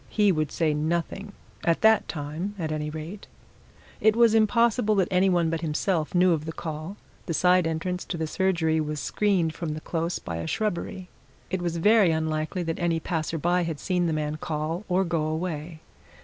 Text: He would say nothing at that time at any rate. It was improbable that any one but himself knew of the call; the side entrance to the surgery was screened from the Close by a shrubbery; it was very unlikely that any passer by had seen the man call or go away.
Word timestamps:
He 0.09 0.31
would 0.31 0.51
say 0.51 0.73
nothing 0.73 1.31
at 1.63 1.81
that 1.81 2.07
time 2.07 2.55
at 2.57 2.71
any 2.71 2.89
rate. 2.89 3.27
It 3.99 4.15
was 4.15 4.33
improbable 4.33 4.95
that 4.95 5.07
any 5.11 5.29
one 5.29 5.51
but 5.51 5.61
himself 5.61 6.15
knew 6.15 6.31
of 6.31 6.45
the 6.45 6.51
call; 6.51 6.97
the 7.27 7.35
side 7.35 7.67
entrance 7.67 8.03
to 8.05 8.17
the 8.17 8.25
surgery 8.25 8.81
was 8.81 8.99
screened 8.99 9.53
from 9.53 9.75
the 9.75 9.81
Close 9.81 10.17
by 10.17 10.37
a 10.37 10.47
shrubbery; 10.47 11.09
it 11.51 11.61
was 11.61 11.77
very 11.77 12.09
unlikely 12.09 12.63
that 12.63 12.79
any 12.79 12.99
passer 12.99 13.37
by 13.37 13.61
had 13.61 13.79
seen 13.79 14.07
the 14.07 14.11
man 14.11 14.37
call 14.37 14.85
or 14.89 15.03
go 15.03 15.21
away. 15.21 15.81